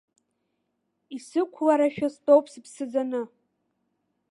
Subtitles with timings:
[1.15, 3.21] Исықәларашәа стәоуп сыԥсы ӡаны.